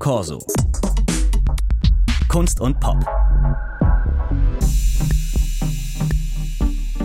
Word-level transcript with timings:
Corso. 0.00 0.38
Kunst 2.28 2.58
und 2.62 2.80
Pop. 2.80 2.96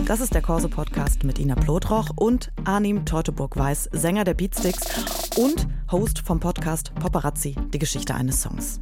Das 0.06 0.20
ist 0.20 0.32
der 0.32 0.40
Corso-Podcast 0.40 1.22
mit 1.22 1.38
Ina 1.38 1.56
Plotroch 1.56 2.08
und 2.16 2.50
Arnim 2.64 3.04
Teutoburg-Weiß, 3.04 3.90
Sänger 3.92 4.24
der 4.24 4.32
Beatsticks 4.32 4.80
und 5.36 5.68
Host 5.92 6.20
vom 6.20 6.40
Podcast 6.40 6.94
Paparazzi, 6.94 7.54
die 7.74 7.78
Geschichte 7.78 8.14
eines 8.14 8.40
Songs. 8.40 8.80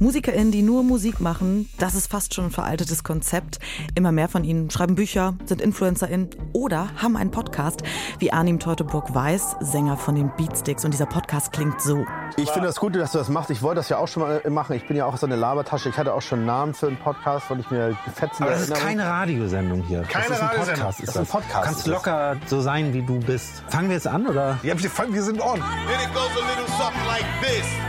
MusikerInnen, 0.00 0.52
die 0.52 0.62
nur 0.62 0.84
Musik 0.84 1.20
machen, 1.20 1.68
das 1.78 1.96
ist 1.96 2.08
fast 2.08 2.32
schon 2.32 2.46
ein 2.46 2.50
veraltetes 2.52 3.02
Konzept. 3.02 3.58
Immer 3.96 4.12
mehr 4.12 4.28
von 4.28 4.44
ihnen 4.44 4.70
schreiben 4.70 4.94
Bücher, 4.94 5.34
sind 5.44 5.60
InfluencerInnen 5.60 6.30
oder 6.52 6.88
haben 6.96 7.16
einen 7.16 7.32
Podcast, 7.32 7.82
wie 8.20 8.32
Arnim 8.32 8.60
Teutoburg 8.60 9.12
weiß, 9.12 9.56
Sänger 9.60 9.96
von 9.96 10.14
den 10.14 10.30
Beatsticks. 10.36 10.84
Und 10.84 10.92
dieser 10.92 11.06
Podcast 11.06 11.52
klingt 11.52 11.80
so. 11.80 12.04
Ich 12.36 12.48
finde 12.50 12.68
das 12.68 12.76
gut, 12.76 12.94
dass 12.94 13.10
du 13.10 13.18
das 13.18 13.28
machst. 13.28 13.50
Ich 13.50 13.60
wollte 13.60 13.76
das 13.80 13.88
ja 13.88 13.98
auch 13.98 14.06
schon 14.06 14.22
mal 14.22 14.40
machen. 14.48 14.76
Ich 14.76 14.86
bin 14.86 14.96
ja 14.96 15.04
auch 15.04 15.16
so 15.16 15.26
eine 15.26 15.34
Labertasche. 15.34 15.88
Ich 15.88 15.98
hatte 15.98 16.14
auch 16.14 16.22
schon 16.22 16.38
einen 16.40 16.46
Namen 16.46 16.74
für 16.74 16.86
einen 16.86 16.96
Podcast, 16.96 17.50
weil 17.50 17.58
ich 17.58 17.70
mir 17.70 17.98
fetzen 18.14 18.44
Aber 18.44 18.52
das 18.52 18.68
ist 18.68 18.74
keine 18.74 19.04
Radiosendung 19.04 19.82
hier. 19.82 20.02
Keine 20.02 20.28
das 20.28 20.36
ist 20.36 20.42
ein 20.42 20.48
Radiosendung. 20.48 20.84
Podcast. 20.84 21.02
Das 21.02 21.08
ist 21.08 21.16
ein 21.16 21.26
Podcast, 21.26 21.56
Du 21.56 21.64
kannst 21.64 21.86
locker 21.88 22.36
so 22.46 22.60
sein, 22.60 22.94
wie 22.94 23.02
du 23.02 23.18
bist. 23.18 23.64
Fangen 23.66 23.88
wir 23.88 23.96
jetzt 23.96 24.06
an, 24.06 24.28
oder? 24.28 24.58
Ja, 24.62 24.80
wir, 24.80 24.90
wir 25.12 25.22
sind 25.24 25.40
on. 25.40 25.60
And 25.60 25.62
it 25.62 26.14
goes 26.14 26.30
a 26.30 26.48
little 26.48 26.68
something 26.78 27.06
like 27.08 27.24
this. 27.42 27.87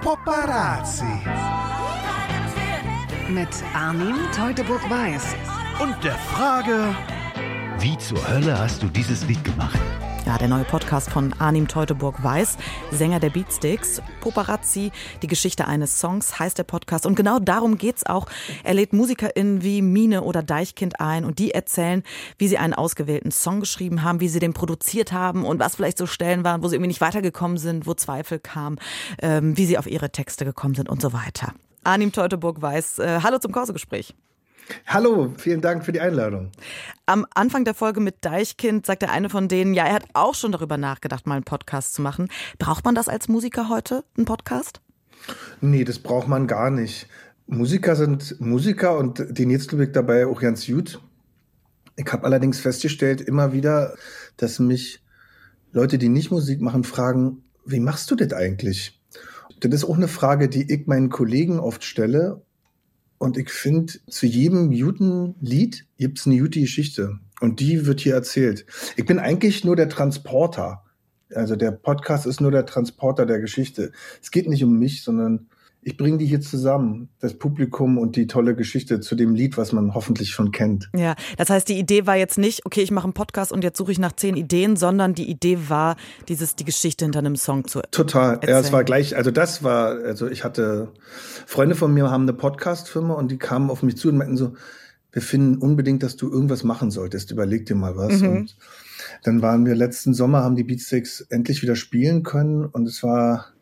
Paparazzi. 0.00 1.04
Mit 3.28 3.48
Arnim 3.74 4.16
Teutoburg-Weiß. 4.34 5.34
Und 5.80 5.94
der 6.04 6.14
Frage, 6.14 6.94
Wie 7.78 7.96
zur 7.98 8.26
Hölle 8.28 8.58
hast 8.58 8.82
du 8.82 8.86
dieses 8.88 9.26
Lied 9.26 9.42
gemacht? 9.44 9.78
Ja, 10.26 10.38
der 10.38 10.48
neue 10.48 10.64
Podcast 10.64 11.08
von 11.08 11.32
Arnim 11.38 11.68
Teutoburg-Weiß, 11.68 12.58
Sänger 12.90 13.20
der 13.20 13.30
Beatsticks. 13.30 14.02
Paparazzi, 14.20 14.90
die 15.22 15.28
Geschichte 15.28 15.68
eines 15.68 16.00
Songs 16.00 16.40
heißt 16.40 16.58
der 16.58 16.64
Podcast. 16.64 17.06
Und 17.06 17.14
genau 17.14 17.38
darum 17.38 17.78
geht's 17.78 18.04
auch. 18.04 18.26
Er 18.64 18.74
lädt 18.74 18.92
MusikerInnen 18.92 19.62
wie 19.62 19.82
Mine 19.82 20.22
oder 20.22 20.42
Deichkind 20.42 20.98
ein 20.98 21.24
und 21.24 21.38
die 21.38 21.52
erzählen, 21.52 22.02
wie 22.38 22.48
sie 22.48 22.58
einen 22.58 22.74
ausgewählten 22.74 23.30
Song 23.30 23.60
geschrieben 23.60 24.02
haben, 24.02 24.18
wie 24.18 24.28
sie 24.28 24.40
den 24.40 24.52
produziert 24.52 25.12
haben 25.12 25.44
und 25.44 25.60
was 25.60 25.76
vielleicht 25.76 25.96
so 25.96 26.06
Stellen 26.06 26.42
waren, 26.42 26.60
wo 26.60 26.66
sie 26.66 26.74
irgendwie 26.74 26.88
nicht 26.88 27.00
weitergekommen 27.00 27.56
sind, 27.56 27.86
wo 27.86 27.94
Zweifel 27.94 28.40
kamen, 28.40 28.78
ähm, 29.22 29.56
wie 29.56 29.64
sie 29.64 29.78
auf 29.78 29.86
ihre 29.86 30.10
Texte 30.10 30.44
gekommen 30.44 30.74
sind 30.74 30.88
und 30.88 31.00
so 31.00 31.12
weiter. 31.12 31.54
Arnim 31.84 32.10
Teutoburg-Weiß, 32.10 32.98
äh, 32.98 33.20
hallo 33.22 33.38
zum 33.38 33.52
Korsegespräch. 33.52 34.12
Hallo, 34.86 35.34
vielen 35.36 35.60
Dank 35.60 35.84
für 35.84 35.92
die 35.92 36.00
Einladung. 36.00 36.50
Am 37.06 37.26
Anfang 37.34 37.64
der 37.64 37.74
Folge 37.74 38.00
mit 38.00 38.24
Deichkind 38.24 38.86
sagt 38.86 39.02
der 39.02 39.12
eine 39.12 39.30
von 39.30 39.48
denen, 39.48 39.74
ja, 39.74 39.84
er 39.84 39.94
hat 39.94 40.04
auch 40.12 40.34
schon 40.34 40.52
darüber 40.52 40.76
nachgedacht, 40.76 41.26
mal 41.26 41.36
einen 41.36 41.44
Podcast 41.44 41.94
zu 41.94 42.02
machen. 42.02 42.28
Braucht 42.58 42.84
man 42.84 42.94
das 42.94 43.08
als 43.08 43.28
Musiker 43.28 43.68
heute, 43.68 44.04
einen 44.16 44.26
Podcast? 44.26 44.80
Nee, 45.60 45.84
das 45.84 45.98
braucht 45.98 46.28
man 46.28 46.46
gar 46.46 46.70
nicht. 46.70 47.08
Musiker 47.46 47.94
sind 47.94 48.40
Musiker 48.40 48.98
und 48.98 49.24
den 49.28 49.50
jetzt 49.50 49.72
ich 49.72 49.92
dabei 49.92 50.26
auch 50.26 50.40
ganz 50.40 50.66
gut. 50.66 51.00
Ich 51.96 52.12
habe 52.12 52.24
allerdings 52.24 52.60
festgestellt 52.60 53.20
immer 53.20 53.52
wieder, 53.52 53.94
dass 54.36 54.58
mich 54.58 55.02
Leute, 55.72 55.98
die 55.98 56.08
nicht 56.08 56.30
Musik 56.30 56.60
machen, 56.60 56.84
fragen, 56.84 57.44
wie 57.64 57.80
machst 57.80 58.10
du 58.10 58.16
das 58.16 58.32
eigentlich? 58.32 59.00
Das 59.60 59.72
ist 59.72 59.84
auch 59.84 59.96
eine 59.96 60.08
Frage, 60.08 60.48
die 60.48 60.72
ich 60.72 60.86
meinen 60.86 61.08
Kollegen 61.08 61.58
oft 61.58 61.84
stelle. 61.84 62.42
Und 63.18 63.38
ich 63.38 63.50
finde, 63.50 63.94
zu 64.08 64.26
jedem 64.26 64.70
guten 64.70 65.34
Lied 65.40 65.86
gibt 65.96 66.18
es 66.18 66.26
eine 66.26 66.38
gute 66.38 66.60
Geschichte. 66.60 67.18
Und 67.40 67.60
die 67.60 67.86
wird 67.86 68.00
hier 68.00 68.14
erzählt. 68.14 68.66
Ich 68.96 69.06
bin 69.06 69.18
eigentlich 69.18 69.64
nur 69.64 69.76
der 69.76 69.88
Transporter. 69.88 70.84
Also 71.34 71.56
der 71.56 71.72
Podcast 71.72 72.26
ist 72.26 72.40
nur 72.40 72.50
der 72.50 72.66
Transporter 72.66 73.26
der 73.26 73.40
Geschichte. 73.40 73.92
Es 74.22 74.30
geht 74.30 74.48
nicht 74.48 74.62
um 74.64 74.78
mich, 74.78 75.02
sondern 75.02 75.48
ich 75.86 75.96
bringe 75.96 76.18
die 76.18 76.26
hier 76.26 76.40
zusammen, 76.40 77.10
das 77.20 77.34
Publikum 77.34 77.96
und 77.96 78.16
die 78.16 78.26
tolle 78.26 78.56
Geschichte 78.56 78.98
zu 78.98 79.14
dem 79.14 79.36
Lied, 79.36 79.56
was 79.56 79.70
man 79.70 79.94
hoffentlich 79.94 80.30
schon 80.30 80.50
kennt. 80.50 80.90
Ja, 80.96 81.14
das 81.36 81.48
heißt, 81.48 81.68
die 81.68 81.78
Idee 81.78 82.06
war 82.06 82.16
jetzt 82.16 82.38
nicht, 82.38 82.66
okay, 82.66 82.80
ich 82.80 82.90
mache 82.90 83.04
einen 83.04 83.12
Podcast 83.12 83.52
und 83.52 83.62
jetzt 83.62 83.78
suche 83.78 83.92
ich 83.92 84.00
nach 84.00 84.10
zehn 84.10 84.34
Ideen, 84.34 84.74
sondern 84.74 85.14
die 85.14 85.30
Idee 85.30 85.58
war, 85.68 85.94
dieses, 86.26 86.56
die 86.56 86.64
Geschichte 86.64 87.04
hinter 87.04 87.20
einem 87.20 87.36
Song 87.36 87.68
zu 87.68 87.82
Total. 87.92 88.32
Ja, 88.32 88.40
es 88.40 88.48
erzählen. 88.48 88.72
war 88.72 88.82
gleich, 88.82 89.16
also 89.16 89.30
das 89.30 89.62
war, 89.62 89.90
also 90.02 90.26
ich 90.26 90.42
hatte 90.42 90.88
Freunde 91.46 91.76
von 91.76 91.94
mir 91.94 92.10
haben 92.10 92.22
eine 92.22 92.32
Podcast-Firma 92.32 93.14
und 93.14 93.30
die 93.30 93.38
kamen 93.38 93.70
auf 93.70 93.84
mich 93.84 93.96
zu 93.96 94.08
und 94.08 94.16
meinten 94.16 94.36
so, 94.36 94.54
wir 95.12 95.22
finden 95.22 95.58
unbedingt, 95.58 96.02
dass 96.02 96.16
du 96.16 96.28
irgendwas 96.28 96.64
machen 96.64 96.90
solltest. 96.90 97.30
Überleg 97.30 97.64
dir 97.64 97.76
mal 97.76 97.96
was. 97.96 98.22
Mhm. 98.22 98.28
Und 98.28 98.56
dann 99.22 99.40
waren 99.40 99.64
wir 99.64 99.76
letzten 99.76 100.14
Sommer, 100.14 100.42
haben 100.42 100.56
die 100.56 100.64
Beatsticks 100.64 101.20
endlich 101.20 101.62
wieder 101.62 101.76
spielen 101.76 102.24
können 102.24 102.64
und 102.64 102.88
es 102.88 103.04
war 103.04 103.52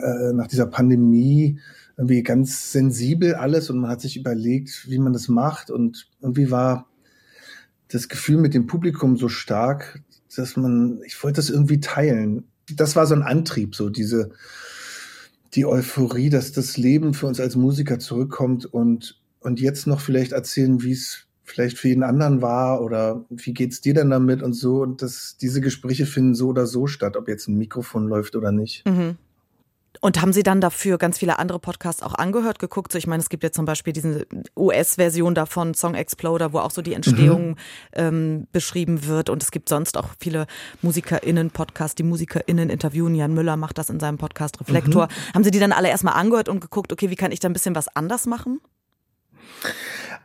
äh, 0.00 0.32
nach 0.32 0.46
dieser 0.46 0.66
Pandemie 0.66 1.58
irgendwie 1.96 2.22
ganz 2.22 2.72
sensibel 2.72 3.34
alles 3.34 3.70
und 3.70 3.78
man 3.78 3.90
hat 3.90 4.00
sich 4.00 4.16
überlegt, 4.16 4.86
wie 4.88 4.98
man 4.98 5.12
das 5.12 5.28
macht 5.28 5.70
und 5.70 6.08
irgendwie 6.20 6.50
war 6.50 6.88
das 7.88 8.08
Gefühl 8.08 8.38
mit 8.38 8.54
dem 8.54 8.66
Publikum 8.66 9.16
so 9.16 9.28
stark, 9.28 10.02
dass 10.34 10.56
man, 10.56 11.00
ich 11.04 11.22
wollte 11.22 11.36
das 11.36 11.50
irgendwie 11.50 11.80
teilen. 11.80 12.44
Das 12.74 12.96
war 12.96 13.06
so 13.06 13.14
ein 13.14 13.22
Antrieb, 13.22 13.74
so 13.74 13.90
diese, 13.90 14.30
die 15.54 15.66
Euphorie, 15.66 16.30
dass 16.30 16.52
das 16.52 16.76
Leben 16.78 17.12
für 17.12 17.26
uns 17.26 17.38
als 17.38 17.56
Musiker 17.56 17.98
zurückkommt 17.98 18.64
und, 18.64 19.20
und 19.40 19.60
jetzt 19.60 19.86
noch 19.86 20.00
vielleicht 20.00 20.32
erzählen, 20.32 20.82
wie 20.82 20.92
es 20.92 21.26
vielleicht 21.44 21.76
für 21.76 21.88
jeden 21.88 22.02
anderen 22.02 22.40
war 22.40 22.82
oder 22.82 23.26
wie 23.28 23.52
geht's 23.52 23.82
dir 23.82 23.92
denn 23.92 24.08
damit 24.08 24.42
und 24.42 24.54
so. 24.54 24.80
Und 24.80 25.02
das, 25.02 25.36
diese 25.40 25.60
Gespräche 25.60 26.06
finden 26.06 26.34
so 26.34 26.48
oder 26.48 26.66
so 26.66 26.86
statt, 26.86 27.16
ob 27.16 27.28
jetzt 27.28 27.48
ein 27.48 27.58
Mikrofon 27.58 28.08
läuft 28.08 28.36
oder 28.36 28.52
nicht. 28.52 28.86
Mhm. 28.86 29.16
Und 30.04 30.20
haben 30.20 30.32
Sie 30.32 30.42
dann 30.42 30.60
dafür 30.60 30.98
ganz 30.98 31.18
viele 31.18 31.38
andere 31.38 31.60
Podcasts 31.60 32.02
auch 32.02 32.14
angehört, 32.14 32.58
geguckt? 32.58 32.90
So, 32.90 32.98
ich 32.98 33.06
meine, 33.06 33.22
es 33.22 33.28
gibt 33.28 33.44
ja 33.44 33.52
zum 33.52 33.66
Beispiel 33.66 33.92
diese 33.92 34.26
US-Version 34.56 35.36
davon, 35.36 35.74
Song 35.74 35.94
Exploder, 35.94 36.52
wo 36.52 36.58
auch 36.58 36.72
so 36.72 36.82
die 36.82 36.94
Entstehung 36.94 37.54
ähm, 37.92 38.48
beschrieben 38.50 39.06
wird. 39.06 39.30
Und 39.30 39.44
es 39.44 39.52
gibt 39.52 39.68
sonst 39.68 39.96
auch 39.96 40.08
viele 40.18 40.48
MusikerInnen-Podcasts, 40.82 41.94
die 41.94 42.02
MusikerInnen 42.02 42.68
interviewen. 42.68 43.14
Jan 43.14 43.32
Müller 43.32 43.56
macht 43.56 43.78
das 43.78 43.90
in 43.90 44.00
seinem 44.00 44.18
Podcast 44.18 44.58
Reflektor. 44.60 45.06
Haben 45.34 45.44
Sie 45.44 45.52
die 45.52 45.60
dann 45.60 45.70
alle 45.70 45.88
erstmal 45.88 46.14
angehört 46.14 46.48
und 46.48 46.58
geguckt, 46.58 46.92
okay, 46.92 47.08
wie 47.10 47.16
kann 47.16 47.30
ich 47.30 47.38
da 47.38 47.48
ein 47.48 47.52
bisschen 47.52 47.76
was 47.76 47.86
anders 47.94 48.26
machen? 48.26 48.60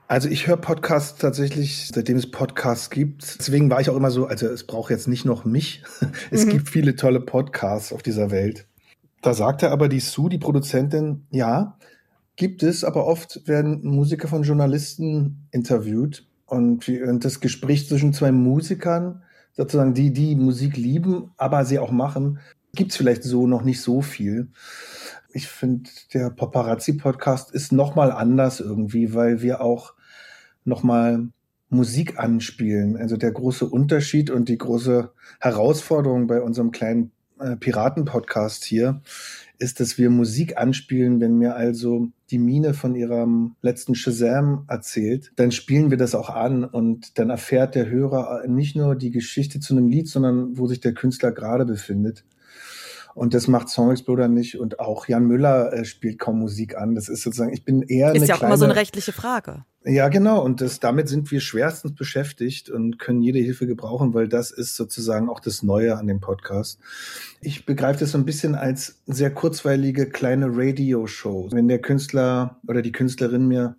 Also 0.08 0.28
ich 0.28 0.48
höre 0.48 0.58
Podcasts 0.58 1.20
tatsächlich, 1.20 1.92
seitdem 1.94 2.18
es 2.18 2.32
Podcasts 2.32 2.90
gibt. 2.90 3.38
Deswegen 3.38 3.70
war 3.70 3.80
ich 3.80 3.92
auch 3.92 3.96
immer 3.96 4.10
so, 4.10 4.26
also 4.26 4.48
es 4.48 4.66
braucht 4.66 4.90
jetzt 4.90 5.08
nicht 5.08 5.24
noch 5.24 5.46
mich. 5.46 5.84
Es 6.32 6.48
gibt 6.48 6.68
viele 6.68 6.96
tolle 6.96 7.20
Podcasts 7.20 7.94
auf 7.94 8.02
dieser 8.02 8.32
Welt. 8.32 8.66
Da 9.22 9.34
sagte 9.34 9.72
aber 9.72 9.90
die 9.90 10.00
Sue, 10.00 10.30
die 10.30 10.38
Produzentin, 10.38 11.26
ja, 11.32 11.78
gibt 12.36 12.64
es, 12.64 12.84
aber 12.84 13.06
oft 13.08 13.48
werden 13.48 13.82
Musiker 13.84 14.28
von 14.28 14.44
Journalisten 14.44 15.48
interviewt 15.52 16.28
und, 16.46 16.88
und 16.88 17.26
das 17.26 17.40
Gespräch 17.40 17.88
zwischen 17.88 18.14
zwei 18.14 18.32
Musikern, 18.32 19.24
sozusagen 19.54 19.94
die, 19.94 20.14
die 20.14 20.36
Musik 20.36 20.78
lieben, 20.78 21.32
aber 21.38 21.66
sie 21.66 21.80
auch 21.80 21.92
machen, 21.92 22.40
gibt 22.74 22.92
es 22.92 22.98
vielleicht 22.98 23.24
so 23.24 23.48
noch 23.48 23.64
nicht 23.64 23.82
so 23.82 24.02
viel. 24.02 24.50
Ich 25.34 25.48
finde, 25.48 25.90
der 26.14 26.30
Paparazzi-Podcast 26.30 27.52
ist 27.52 27.72
noch 27.72 27.96
mal 27.96 28.12
anders 28.12 28.60
irgendwie, 28.60 29.14
weil 29.14 29.42
wir 29.42 29.62
auch 29.62 29.96
noch 30.64 30.84
mal 30.84 31.28
Musik 31.70 32.20
anspielen. 32.20 32.98
Also 32.98 33.18
der 33.18 33.32
große 33.32 33.66
Unterschied 33.66 34.30
und 34.30 34.48
die 34.48 34.58
große 34.58 35.12
Herausforderung 35.40 36.28
bei 36.28 36.42
unserem 36.42 36.72
kleinen 36.72 37.12
äh, 37.40 37.56
Piraten-Podcast 37.56 38.64
hier 38.64 39.02
ist, 39.60 39.80
dass 39.80 39.98
wir 39.98 40.10
Musik 40.10 40.58
anspielen. 40.58 41.20
Wenn 41.20 41.38
mir 41.38 41.56
also 41.56 42.08
die 42.30 42.38
Mine 42.38 42.74
von 42.74 42.96
ihrem 42.96 43.56
letzten 43.62 43.96
Shazam 43.96 44.66
erzählt, 44.68 45.32
dann 45.36 45.52
spielen 45.52 45.90
wir 45.90 45.98
das 45.98 46.16
auch 46.16 46.30
an 46.30 46.64
und 46.64 47.18
dann 47.18 47.30
erfährt 47.30 47.76
der 47.76 47.90
Hörer 47.90 48.46
nicht 48.48 48.76
nur 48.76 48.96
die 48.96 49.12
Geschichte 49.12 49.60
zu 49.60 49.76
einem 49.76 49.88
Lied, 49.88 50.08
sondern 50.08 50.58
wo 50.58 50.68
sich 50.68 50.80
der 50.80 50.94
Künstler 50.94 51.32
gerade 51.32 51.66
befindet. 51.66 52.24
Und 53.18 53.34
das 53.34 53.48
macht 53.48 53.70
Song 53.70 53.90
Exploder 53.90 54.28
nicht. 54.28 54.60
Und 54.60 54.80
auch 54.80 55.08
Jan 55.08 55.26
Müller 55.26 55.74
äh, 55.74 55.86
spielt 55.86 56.20
kaum 56.20 56.38
Musik 56.38 56.78
an. 56.78 56.94
Das 56.94 57.10
ist 57.10 57.24
sozusagen, 57.24 57.52
ich 57.52 57.66
bin 57.66 57.82
eher 57.82 58.14
Ist 58.14 58.28
ja 58.28 58.36
auch 58.36 58.40
kleine, 58.40 58.54
immer 58.54 58.60
so 58.60 58.66
eine 58.66 58.76
rechtliche 58.76 59.12
Frage. 59.12 59.66
ja, 59.84 60.08
genau. 60.10 60.44
Und 60.44 60.62
das, 60.62 60.80
damit 60.80 61.10
sind 61.10 61.32
wir 61.32 61.42
schwerstens 61.42 61.96
beschäftigt 61.96 62.70
und 62.70 63.00
können 63.00 63.24
jede 63.24 63.40
Hilfe 63.40 63.66
gebrauchen, 63.66 64.14
weil 64.14 64.28
das 64.28 64.52
ist 64.52 64.76
sozusagen 64.76 65.30
auch 65.30 65.40
das 65.40 65.64
Neue 65.64 65.98
an 65.98 66.06
dem 66.06 66.20
Podcast. 66.20 66.80
Ich 67.42 67.66
begreife 67.66 68.02
das 68.02 68.12
so 68.12 68.20
ein 68.20 68.26
bisschen 68.26 68.54
als 68.54 69.02
sehr 69.08 69.34
kurzweilige 69.34 70.08
kleine 70.08 70.50
Radio-Show. 70.52 71.50
Wenn 71.52 71.68
der 71.68 71.80
Künstler 71.80 72.60
oder 72.68 72.84
die 72.84 72.92
Künstlerin 72.92 73.48
mir 73.48 73.78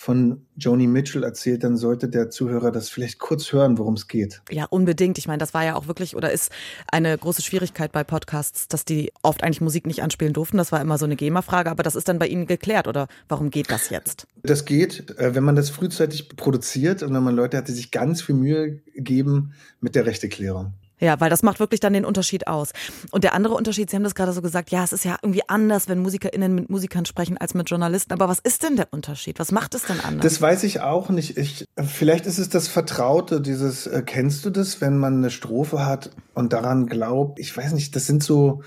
von 0.00 0.46
Joni 0.56 0.86
Mitchell 0.86 1.24
erzählt, 1.24 1.62
dann 1.62 1.76
sollte 1.76 2.08
der 2.08 2.30
Zuhörer 2.30 2.72
das 2.72 2.88
vielleicht 2.88 3.18
kurz 3.18 3.52
hören, 3.52 3.76
worum 3.76 3.92
es 3.92 4.08
geht. 4.08 4.40
Ja, 4.50 4.64
unbedingt. 4.64 5.18
Ich 5.18 5.28
meine, 5.28 5.36
das 5.36 5.52
war 5.52 5.62
ja 5.62 5.74
auch 5.74 5.88
wirklich 5.88 6.16
oder 6.16 6.32
ist 6.32 6.50
eine 6.90 7.18
große 7.18 7.42
Schwierigkeit 7.42 7.92
bei 7.92 8.02
Podcasts, 8.02 8.66
dass 8.66 8.86
die 8.86 9.12
oft 9.20 9.44
eigentlich 9.44 9.60
Musik 9.60 9.86
nicht 9.86 10.02
anspielen 10.02 10.32
durften. 10.32 10.56
Das 10.56 10.72
war 10.72 10.80
immer 10.80 10.96
so 10.96 11.04
eine 11.04 11.16
GEMA-Frage, 11.16 11.70
aber 11.70 11.82
das 11.82 11.96
ist 11.96 12.08
dann 12.08 12.18
bei 12.18 12.28
Ihnen 12.28 12.46
geklärt 12.46 12.88
oder 12.88 13.08
warum 13.28 13.50
geht 13.50 13.70
das 13.70 13.90
jetzt? 13.90 14.26
Das 14.42 14.64
geht, 14.64 15.18
äh, 15.18 15.34
wenn 15.34 15.44
man 15.44 15.54
das 15.54 15.68
frühzeitig 15.68 16.34
produziert 16.34 17.02
und 17.02 17.12
wenn 17.12 17.22
man 17.22 17.36
Leute 17.36 17.58
hat, 17.58 17.68
die 17.68 17.72
sich 17.72 17.90
ganz 17.90 18.22
viel 18.22 18.36
Mühe 18.36 18.80
geben 18.96 19.52
mit 19.82 19.96
der 19.96 20.06
Rechteklärung. 20.06 20.72
Ja, 21.00 21.18
weil 21.20 21.30
das 21.30 21.42
macht 21.42 21.60
wirklich 21.60 21.80
dann 21.80 21.92
den 21.94 22.04
Unterschied 22.04 22.46
aus. 22.46 22.72
Und 23.10 23.24
der 23.24 23.34
andere 23.34 23.54
Unterschied, 23.54 23.90
Sie 23.90 23.96
haben 23.96 24.04
das 24.04 24.14
gerade 24.14 24.32
so 24.32 24.42
gesagt, 24.42 24.70
ja, 24.70 24.84
es 24.84 24.92
ist 24.92 25.04
ja 25.04 25.16
irgendwie 25.22 25.42
anders, 25.48 25.88
wenn 25.88 25.98
MusikerInnen 25.98 26.54
mit 26.54 26.70
Musikern 26.70 27.06
sprechen 27.06 27.38
als 27.38 27.54
mit 27.54 27.68
Journalisten. 27.70 28.12
Aber 28.12 28.28
was 28.28 28.38
ist 28.38 28.62
denn 28.62 28.76
der 28.76 28.88
Unterschied? 28.92 29.38
Was 29.38 29.50
macht 29.50 29.74
es 29.74 29.82
denn 29.84 30.00
anders? 30.00 30.22
Das 30.22 30.40
weiß 30.40 30.62
ich 30.64 30.80
auch 30.80 31.08
nicht. 31.08 31.38
Ich, 31.38 31.66
vielleicht 31.76 32.26
ist 32.26 32.38
es 32.38 32.50
das 32.50 32.68
Vertraute, 32.68 33.40
dieses, 33.40 33.86
äh, 33.86 34.02
kennst 34.04 34.44
du 34.44 34.50
das, 34.50 34.80
wenn 34.80 34.98
man 34.98 35.16
eine 35.16 35.30
Strophe 35.30 35.86
hat 35.86 36.10
und 36.34 36.52
daran 36.52 36.86
glaubt? 36.86 37.40
Ich 37.40 37.56
weiß 37.56 37.72
nicht, 37.72 37.96
das 37.96 38.06
sind 38.06 38.22
so 38.22 38.62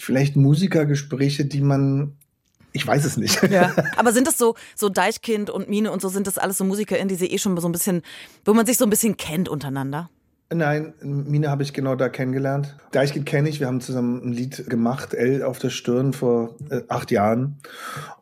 vielleicht 0.00 0.36
Musikergespräche, 0.36 1.44
die 1.44 1.60
man 1.60 2.16
ich 2.76 2.86
weiß 2.86 3.06
es 3.06 3.16
nicht. 3.16 3.42
Ja. 3.50 3.74
Aber 3.96 4.12
sind 4.12 4.26
das 4.26 4.36
so, 4.36 4.54
so 4.74 4.90
Deichkind 4.90 5.48
und 5.48 5.70
Mine 5.70 5.90
und 5.90 6.02
so, 6.02 6.10
sind 6.10 6.26
das 6.26 6.36
alles 6.36 6.58
so 6.58 6.64
MusikerInnen, 6.64 7.08
die 7.08 7.14
sie 7.14 7.26
eh 7.26 7.38
schon 7.38 7.58
so 7.58 7.66
ein 7.66 7.72
bisschen, 7.72 8.02
wo 8.44 8.52
man 8.52 8.66
sich 8.66 8.76
so 8.76 8.84
ein 8.84 8.90
bisschen 8.90 9.16
kennt 9.16 9.48
untereinander? 9.48 10.10
Nein, 10.52 10.94
Mine 11.00 11.50
habe 11.50 11.64
ich 11.64 11.72
genau 11.72 11.96
da 11.96 12.08
kennengelernt. 12.08 12.76
Deichkind 12.92 13.26
kenne 13.26 13.48
ich, 13.48 13.58
wir 13.58 13.66
haben 13.66 13.80
zusammen 13.80 14.22
ein 14.22 14.32
Lied 14.32 14.70
gemacht, 14.70 15.12
L 15.12 15.42
auf 15.42 15.58
der 15.58 15.70
Stirn 15.70 16.12
vor 16.12 16.56
äh, 16.70 16.82
acht 16.88 17.10
Jahren. 17.10 17.58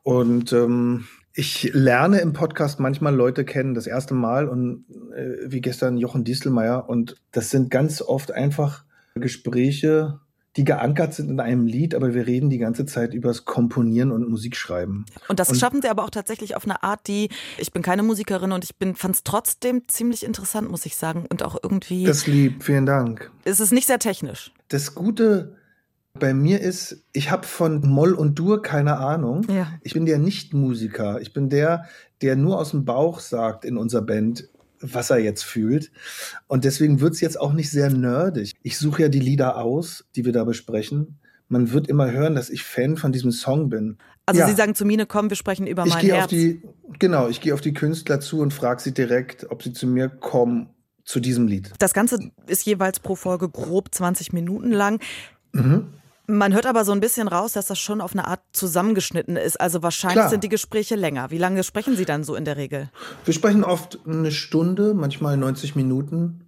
Und 0.03 0.53
ähm, 0.55 1.05
ich 1.35 1.71
lerne 1.75 2.21
im 2.21 2.33
Podcast 2.33 2.81
manchmal 2.81 3.15
Leute 3.15 3.45
kennen, 3.45 3.75
das 3.75 3.87
erste 3.87 4.15
Mal 4.15 4.49
und 4.49 4.85
äh, 5.15 5.51
wie 5.51 5.61
gestern 5.61 5.99
Jochen 5.99 6.25
Dieselmeier. 6.25 6.89
Und 6.89 7.17
das 7.31 7.51
sind 7.51 7.71
ganz 7.71 8.01
oft 8.01 8.33
einfach 8.33 8.85
Gespräche, 9.15 10.21
die 10.57 10.65
geankert 10.65 11.15
sind 11.15 11.31
in 11.31 11.41
einem 11.41 11.67
Lied, 11.67 11.95
aber 11.95 12.15
wir 12.15 12.27
reden 12.27 12.49
die 12.49 12.59
ganze 12.59 12.87
Zeit 12.87 13.13
übers 13.13 13.45
Komponieren 13.45 14.13
und 14.13 14.29
Musikschreiben. 14.29 15.05
Und 15.29 15.41
das 15.41 15.49
und 15.51 15.59
schaffen 15.59 15.83
sie 15.83 15.89
aber 15.89 16.05
auch 16.05 16.11
tatsächlich 16.11 16.55
auf 16.55 16.65
eine 16.65 16.83
Art, 16.83 17.07
die, 17.09 17.29
ich 17.59 17.73
bin 17.73 17.83
keine 17.83 18.03
Musikerin 18.03 18.53
und 18.53 18.65
ich 18.65 18.75
fand 18.97 19.15
es 19.17 19.25
trotzdem 19.25 19.83
ziemlich 19.89 20.25
interessant, 20.25 20.71
muss 20.71 20.87
ich 20.87 20.97
sagen. 20.97 21.27
Und 21.29 21.43
auch 21.43 21.57
irgendwie. 21.63 22.05
Das 22.05 22.27
lieb, 22.27 22.63
vielen 22.63 22.87
Dank. 22.87 23.31
Es 23.45 23.61
ist 23.61 23.73
nicht 23.73 23.87
sehr 23.87 23.99
technisch. 23.99 24.53
Das 24.69 24.95
Gute 24.95 25.57
bei 26.19 26.33
mir 26.33 26.61
ist, 26.61 27.05
ich 27.13 27.33
habe 27.33 27.45
von 27.45 27.81
Moll 27.81 28.13
und 28.13 28.39
Dur 28.39 28.63
keine 28.63 28.99
Ahnung. 28.99 29.47
Ja. 29.51 29.73
Ich 29.83 29.95
bin 29.95 30.07
der 30.07 30.19
Nicht-Musiker. 30.19 31.21
Ich 31.21 31.33
bin 31.33 31.49
der, 31.49 31.87
der 32.23 32.37
nur 32.37 32.59
aus 32.59 32.71
dem 32.71 32.85
Bauch 32.85 33.19
sagt 33.19 33.65
in 33.65 33.77
unserer 33.77 34.03
Band, 34.03 34.49
was 34.93 35.11
er 35.11 35.19
jetzt 35.19 35.45
fühlt. 35.45 35.91
Und 36.47 36.65
deswegen 36.65 37.01
wird 37.01 37.15
es 37.15 37.21
jetzt 37.21 37.41
auch 37.41 37.53
nicht 37.53 37.71
sehr 37.71 37.91
nerdig. 37.91 38.55
Ich 38.63 38.79
suche 38.79 39.03
ja 39.03 39.09
die 39.09 39.21
Lieder 39.21 39.57
aus, 39.57 40.05
die 40.17 40.25
wir 40.25 40.33
da 40.33 40.45
besprechen. 40.45 41.19
Man 41.49 41.73
wird 41.73 41.89
immer 41.89 42.11
hören, 42.11 42.35
dass 42.35 42.51
ich 42.51 42.63
Fan 42.65 42.97
von 42.97 43.13
diesem 43.13 43.31
Song 43.31 43.69
bin. 43.69 43.99
Also 44.27 44.41
ja. 44.41 44.49
Sie 44.49 44.55
sagen 44.55 44.75
zu 44.75 44.85
Mine, 44.85 45.07
komm, 45.07 45.29
wir 45.31 45.37
sprechen 45.37 45.67
über 45.67 45.85
ich 45.85 45.95
mein 45.95 46.07
Herz. 46.07 46.25
Auf 46.25 46.31
die, 46.31 46.63
genau, 46.99 47.29
ich 47.29 47.41
gehe 47.41 47.53
auf 47.53 47.61
die 47.61 47.75
Künstler 47.75 48.21
zu 48.21 48.41
und 48.41 48.53
frage 48.53 48.81
sie 48.81 48.95
direkt, 48.95 49.51
ob 49.51 49.63
sie 49.63 49.73
zu 49.73 49.87
mir 49.87 50.09
kommen 50.09 50.71
zu 51.05 51.21
diesem 51.21 51.47
Lied. 51.47 51.73
Das 51.79 51.93
Ganze 51.93 52.31
ist 52.47 52.65
jeweils 52.65 52.99
pro 52.99 53.15
Folge 53.15 53.49
grob 53.49 53.95
20 53.95 54.33
Minuten 54.33 54.71
lang. 54.71 55.01
Mhm. 55.53 55.89
Man 56.27 56.55
hört 56.55 56.65
aber 56.67 56.85
so 56.85 56.93
ein 56.93 57.01
bisschen 57.01 57.29
raus, 57.29 57.53
dass 57.53 57.67
das 57.67 57.79
schon 57.79 58.01
auf 58.01 58.13
eine 58.13 58.27
Art 58.27 58.41
zusammengeschnitten 58.53 59.37
ist. 59.37 59.61
Also 59.61 59.83
wahrscheinlich 59.83 60.21
Klar. 60.21 60.31
sind 60.31 60.43
die 60.43 60.49
Gespräche 60.49 60.97
länger. 60.97 61.31
Wie 61.31 61.39
lange 61.39 61.63
sprechen 61.65 61.97
Sie 61.97 62.07
dann 62.07 62.25
so 62.25 62.35
in 62.35 62.45
der 62.45 62.57
Regel? 62.57 62.91
Wir 63.25 63.35
sprechen 63.35 63.63
oft 63.63 63.99
eine 64.07 64.33
Stunde, 64.33 64.95
manchmal 64.95 65.37
90 65.37 65.77
Minuten. 65.77 66.41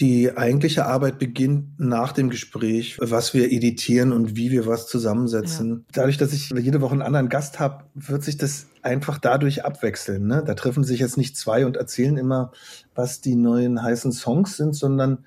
Die 0.00 0.36
eigentliche 0.36 0.86
Arbeit 0.86 1.18
beginnt 1.20 1.78
nach 1.78 2.12
dem 2.12 2.28
Gespräch, 2.28 2.98
was 3.00 3.32
wir 3.32 3.52
editieren 3.52 4.12
und 4.12 4.36
wie 4.36 4.50
wir 4.50 4.66
was 4.66 4.88
zusammensetzen. 4.88 5.70
Ja. 5.70 5.92
Dadurch, 5.92 6.18
dass 6.18 6.32
ich 6.32 6.50
jede 6.50 6.80
Woche 6.80 6.92
einen 6.92 7.02
anderen 7.02 7.28
Gast 7.28 7.60
habe, 7.60 7.84
wird 7.94 8.24
sich 8.24 8.36
das 8.36 8.66
einfach 8.82 9.18
dadurch 9.18 9.64
abwechseln. 9.64 10.26
Ne? 10.26 10.42
Da 10.44 10.54
treffen 10.54 10.82
sich 10.82 10.98
jetzt 10.98 11.16
nicht 11.16 11.36
zwei 11.36 11.64
und 11.64 11.76
erzählen 11.76 12.16
immer, 12.16 12.50
was 12.94 13.20
die 13.20 13.36
neuen 13.36 13.82
heißen 13.82 14.10
Songs 14.10 14.56
sind, 14.56 14.74
sondern 14.74 15.24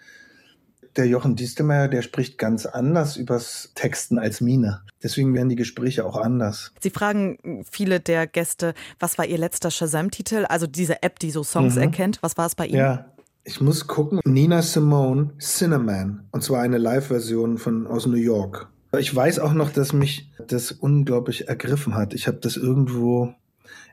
der 0.98 1.08
Jochen 1.08 1.36
Diestelmeier, 1.36 1.88
der 1.88 2.02
spricht 2.02 2.38
ganz 2.38 2.66
anders 2.66 3.18
übers 3.18 3.72
Texten 3.76 4.20
als 4.20 4.42
Mine. 4.42 4.82
Deswegen 5.02 5.34
werden 5.34 5.50
die 5.50 5.56
Gespräche 5.56 6.06
auch 6.06 6.18
anders. 6.18 6.72
Sie 6.80 6.90
fragen 6.90 7.64
viele 7.70 8.00
der 8.00 8.28
Gäste, 8.28 8.74
was 9.00 9.18
war 9.18 9.26
Ihr 9.26 9.38
letzter 9.38 9.72
Shazam-Titel? 9.72 10.46
Also 10.50 10.68
diese 10.68 11.04
App, 11.04 11.20
die 11.20 11.32
so 11.32 11.44
Songs 11.44 11.76
mhm. 11.76 11.84
erkennt. 11.84 12.20
Was 12.22 12.38
war 12.38 12.48
es 12.48 12.56
bei 12.56 12.68
Ihnen? 12.68 12.80
Ja, 12.80 13.06
ich 13.44 13.62
muss 13.62 13.88
gucken. 13.88 14.20
Nina 14.26 14.62
Simone, 14.62 15.32
Cinnamon. 15.40 16.22
Und 16.32 16.44
zwar 16.44 16.62
eine 16.62 16.78
Live-Version 16.78 17.58
von 17.58 17.88
aus 17.88 18.06
New 18.06 18.18
York. 18.18 18.68
Ich 18.98 19.14
weiß 19.16 19.40
auch 19.40 19.54
noch, 19.54 19.72
dass 19.72 19.94
mich 19.94 20.32
das 20.48 20.72
unglaublich 20.72 21.48
ergriffen 21.48 21.96
hat. 21.96 22.14
Ich 22.14 22.28
habe 22.28 22.38
das 22.38 22.58
irgendwo 22.58 23.34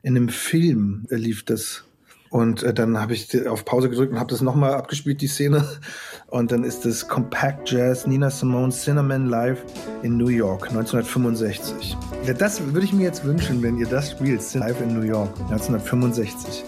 in 0.02 0.16
einem 0.16 0.28
Film 0.28 1.06
lief 1.08 1.44
das 1.44 1.84
und 2.34 2.64
äh, 2.64 2.74
dann 2.74 3.00
habe 3.00 3.12
ich 3.12 3.46
auf 3.46 3.64
Pause 3.64 3.88
gedrückt 3.88 4.12
und 4.12 4.18
habe 4.18 4.28
das 4.28 4.40
nochmal 4.40 4.74
abgespielt, 4.74 5.20
die 5.20 5.28
Szene. 5.28 5.64
Und 6.26 6.50
dann 6.50 6.64
ist 6.64 6.84
das 6.84 7.06
Compact 7.06 7.70
Jazz 7.70 8.08
Nina 8.08 8.28
Simone 8.28 8.72
Cinnamon 8.72 9.28
Live 9.28 9.62
in 10.02 10.16
New 10.16 10.26
York 10.26 10.66
1965. 10.68 11.96
Ja, 12.26 12.32
das 12.32 12.60
würde 12.60 12.84
ich 12.86 12.92
mir 12.92 13.04
jetzt 13.04 13.24
wünschen, 13.24 13.62
wenn 13.62 13.78
ihr 13.78 13.86
das 13.86 14.10
spielt, 14.10 14.42
live 14.54 14.80
in 14.80 14.98
New 14.98 15.06
York 15.06 15.30
1965. 15.42 16.64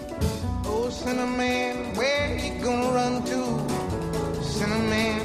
Oh, 0.63 0.87
Cinnamon, 0.89 1.97
where 1.97 2.37
you 2.37 2.63
gonna 2.63 2.87
run 2.87 3.25
to? 3.25 3.59
Cinnamon, 4.41 5.19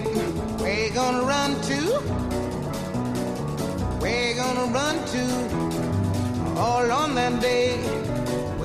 where 0.58 0.88
you 0.88 0.92
gonna 0.92 1.22
run 1.22 1.54
to? 1.62 2.00
Where 4.00 4.30
you 4.30 4.34
gonna 4.34 4.72
run 4.74 4.96
to? 5.12 6.60
All 6.60 6.90
on 6.90 7.14
that 7.14 7.40
day. 7.40 8.01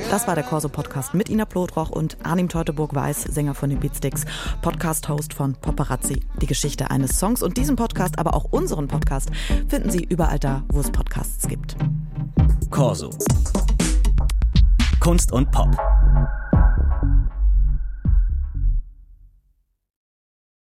Das 0.10 0.26
war 0.26 0.36
der 0.36 0.46
Corso-Podcast 0.46 1.14
mit 1.14 1.28
Ina 1.28 1.44
Plotroch 1.44 1.90
und 1.90 2.18
Arnim 2.24 2.48
Teuteburg-Weiß, 2.48 3.24
Sänger 3.24 3.54
von 3.54 3.70
den 3.70 3.82
Beatsticks, 3.82 4.24
Podcast-Host 4.62 5.34
von 5.34 5.54
Paparazzi. 5.56 6.22
Die 6.42 6.48
Geschichte 6.48 6.90
eines 6.90 7.20
Songs 7.20 7.44
und 7.44 7.58
diesen 7.58 7.76
Podcast, 7.76 8.18
aber 8.18 8.34
auch 8.34 8.46
unseren 8.46 8.88
Podcast, 8.88 9.30
finden 9.68 9.92
Sie 9.92 10.06
überall 10.06 10.40
da, 10.40 10.64
wo 10.70 10.80
es 10.80 10.90
Podcasts 10.90 11.46
gibt. 11.48 11.76
Corso. 12.70 13.10
Kunst 15.02 15.34
und 15.34 15.52
Pop. 15.52 15.78